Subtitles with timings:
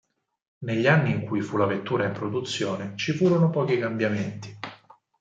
[0.65, 4.57] Negli anni in cui fu la vettura fu in produzione, ci furono pochi cambiamenti.